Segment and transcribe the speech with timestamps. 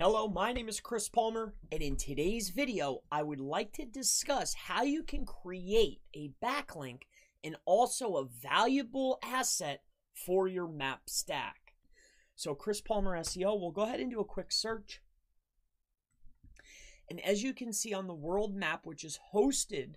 [0.00, 4.54] Hello, my name is Chris Palmer, and in today's video, I would like to discuss
[4.54, 7.00] how you can create a backlink
[7.42, 9.82] and also a valuable asset
[10.14, 11.74] for your map stack.
[12.36, 15.02] So, Chris Palmer SEO, we'll go ahead and do a quick search.
[17.10, 19.96] And as you can see on the world map, which is hosted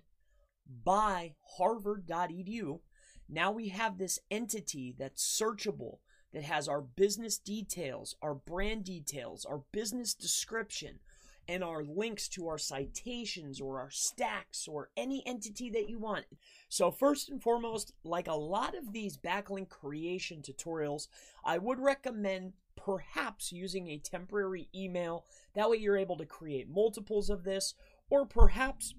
[0.84, 2.80] by harvard.edu,
[3.28, 5.98] now we have this entity that's searchable
[6.32, 10.98] that has our business details, our brand details, our business description,
[11.48, 16.24] and our links to our citations or our stacks or any entity that you want.
[16.68, 21.08] So, first and foremost, like a lot of these backlink creation tutorials,
[21.44, 25.24] I would recommend perhaps using a temporary email.
[25.54, 27.74] That way, you're able to create multiples of this,
[28.08, 28.94] or perhaps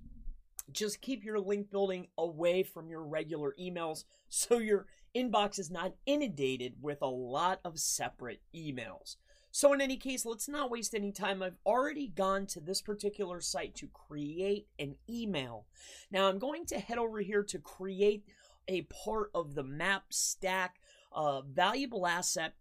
[0.72, 5.94] just keep your link building away from your regular emails so your inbox is not
[6.06, 9.18] inundated with a lot of separate emails.
[9.56, 11.44] So, in any case, let's not waste any time.
[11.44, 15.68] I've already gone to this particular site to create an email.
[16.10, 18.24] Now, I'm going to head over here to create
[18.68, 20.80] a part of the map stack,
[21.12, 22.56] uh, valuable asset,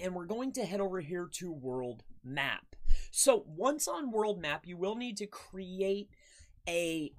[0.00, 2.76] and we're going to head over here to World Map.
[3.10, 6.08] So, once on World Map, you will need to create
[6.68, 7.12] a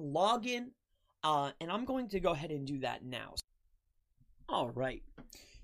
[0.00, 0.70] login,
[1.24, 3.34] uh, and I'm going to go ahead and do that now.
[4.48, 5.02] All right.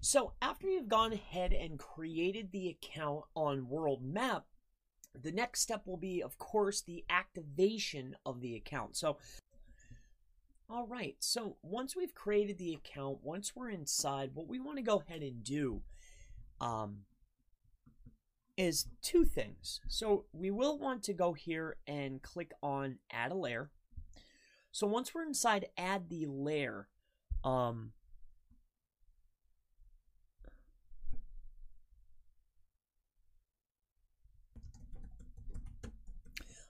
[0.01, 4.45] So after you've gone ahead and created the account on World Map,
[5.21, 8.97] the next step will be, of course, the activation of the account.
[8.97, 9.17] So,
[10.69, 11.17] all right.
[11.21, 15.23] So once we've created the account, once we're inside, what we want to go ahead
[15.23, 15.83] and do
[16.61, 17.05] um,
[18.57, 19.81] is two things.
[19.89, 23.71] So we will want to go here and click on Add a Layer.
[24.75, 26.89] So once we're inside Add the Layer,
[27.45, 27.93] um,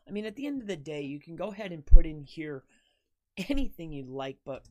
[0.06, 2.24] I mean, at the end of the day, you can go ahead and put in
[2.24, 2.64] here
[3.48, 4.66] anything you'd like, but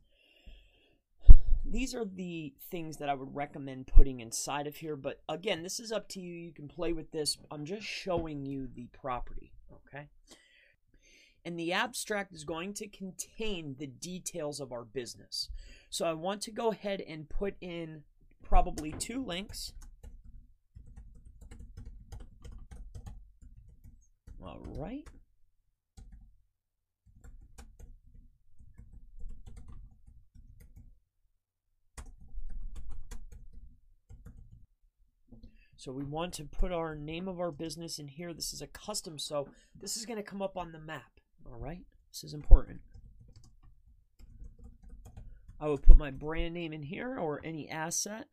[1.66, 4.96] these are the things that I would recommend putting inside of here.
[4.96, 6.36] But again, this is up to you.
[6.36, 7.36] You can play with this.
[7.50, 9.54] I'm just showing you the property,
[9.88, 10.10] okay?
[11.46, 15.50] And the abstract is going to contain the details of our business.
[15.90, 18.04] So I want to go ahead and put in
[18.44, 19.74] probably two links.
[24.42, 25.08] All right.
[35.76, 38.34] So we want to put our name of our business in here.
[38.34, 41.20] This is a custom, so this is going to come up on the map.
[41.46, 42.82] All right, this is important.
[45.60, 48.28] I will put my brand name in here or any asset.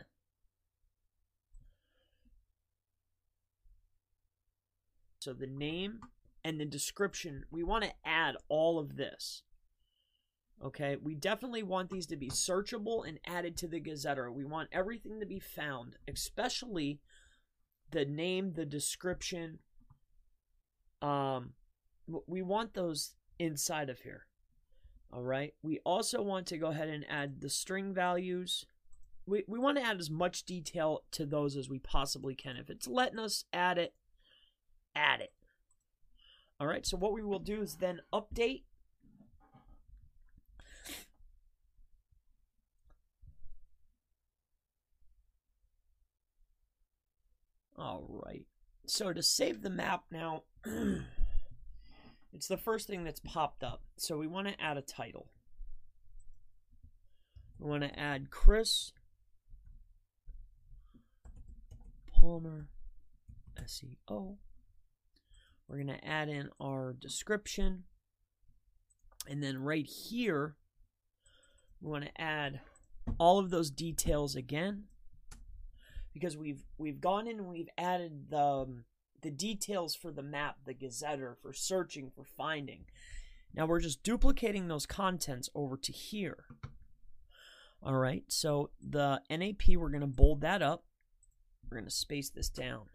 [5.20, 6.00] So the name
[6.44, 9.43] and the description, we want to add all of this.
[10.62, 14.31] Okay, we definitely want these to be searchable and added to the Gazetteer.
[14.31, 17.00] We want everything to be found, especially
[17.91, 19.59] the name, the description.
[21.00, 21.53] Um,
[22.26, 24.26] we want those inside of here.
[25.12, 25.54] All right.
[25.62, 28.65] We also want to go ahead and add the string values.
[29.26, 32.56] We, we want to add as much detail to those as we possibly can.
[32.56, 33.94] If it's letting us add it,
[34.94, 35.32] add it.
[36.60, 36.87] All right.
[36.87, 38.62] So what we will do is then update
[47.81, 48.44] All right.
[48.87, 50.43] So to save the map now,
[52.32, 53.82] it's the first thing that's popped up.
[53.96, 55.30] So we want to add a title.
[57.58, 58.92] We want to add Chris
[62.12, 62.69] Palmer
[63.58, 64.36] SEO.
[65.69, 67.84] We're going to add in our description.
[69.28, 70.56] And then right here,
[71.80, 72.60] we want to add
[73.19, 74.84] all of those details again
[76.12, 78.84] because we've we've gone in and we've added the um,
[79.22, 82.84] the details for the map, the Gazetteer, for searching, for finding.
[83.55, 86.44] Now we're just duplicating those contents over to here.
[87.82, 90.84] All right, so the NAP, we're going to bold that up.
[91.69, 92.87] We're going to space this down.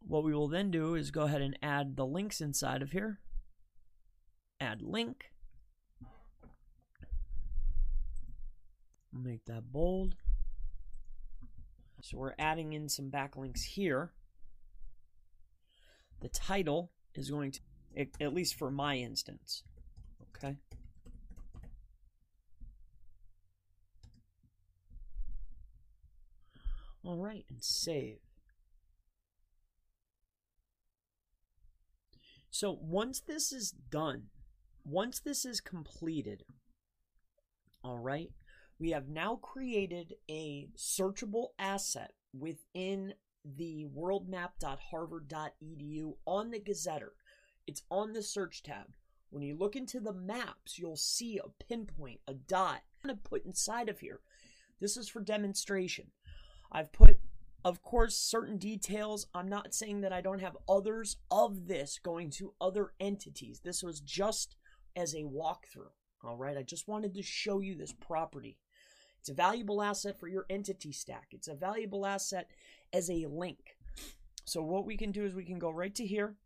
[0.00, 3.18] What we will then do is go ahead and add the links inside of here.
[4.60, 5.32] Add link.
[9.12, 10.16] Make that bold.
[12.06, 14.12] So we're adding in some backlinks here.
[16.20, 17.60] The title is going to,
[18.20, 19.64] at least for my instance,
[20.36, 20.58] okay?
[27.02, 28.18] All right, and save.
[32.52, 34.26] So once this is done,
[34.84, 36.44] once this is completed,
[37.82, 38.30] all right,
[38.78, 43.14] we have now created a searchable asset within
[43.44, 47.12] the worldmap.harvard.edu on the Gazetteer.
[47.66, 48.94] It's on the search tab.
[49.30, 52.82] When you look into the maps, you'll see a pinpoint, a dot.
[53.02, 54.20] I'm going to put inside of here.
[54.80, 56.10] This is for demonstration.
[56.70, 57.18] I've put,
[57.64, 59.26] of course, certain details.
[59.34, 63.60] I'm not saying that I don't have others of this going to other entities.
[63.64, 64.56] This was just
[64.94, 65.92] as a walkthrough.
[66.24, 68.58] All right, I just wanted to show you this property.
[69.26, 71.30] It's a valuable asset for your entity stack.
[71.32, 72.48] It's a valuable asset
[72.92, 73.76] as a link.
[74.44, 76.36] So what we can do is we can go right to here.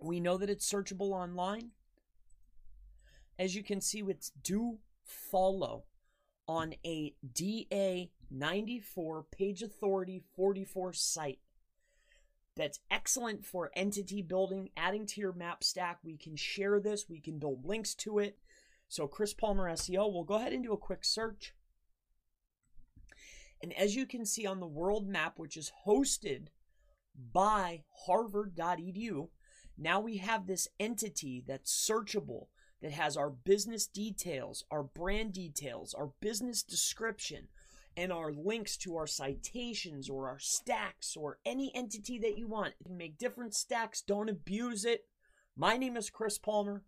[0.00, 1.70] We know that it's searchable online.
[3.38, 5.84] As you can see, it's do follow
[6.48, 11.38] on a DA 94 page authority 44 site.
[12.56, 16.00] That's excellent for entity building, adding to your map stack.
[16.02, 18.36] We can share this, we can build links to it.
[18.88, 21.54] So, Chris Palmer SEO, we'll go ahead and do a quick search.
[23.62, 26.48] And as you can see on the world map, which is hosted
[27.32, 29.28] by harvard.edu,
[29.76, 32.48] now we have this entity that's searchable
[32.82, 37.48] that has our business details, our brand details, our business description,
[37.96, 42.74] and our links to our citations or our stacks or any entity that you want.
[42.80, 45.06] You can make different stacks, don't abuse it.
[45.56, 46.82] My name is Chris Palmer.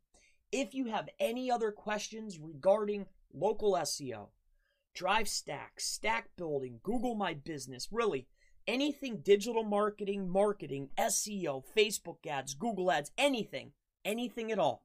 [0.52, 4.28] If you have any other questions regarding local SEO,
[4.96, 8.26] drive stacks, stack building, Google My Business, really
[8.66, 13.70] anything digital marketing, marketing, SEO, Facebook ads, Google ads, anything,
[14.04, 14.82] anything at all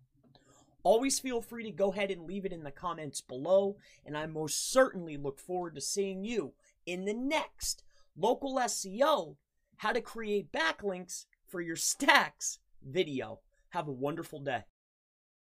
[0.83, 4.25] Always feel free to go ahead and leave it in the comments below, and I
[4.25, 6.53] most certainly look forward to seeing you
[6.85, 7.83] in the next
[8.17, 9.35] Local SEO
[9.77, 13.41] How to Create Backlinks for Your Stacks video.
[13.69, 14.63] Have a wonderful day.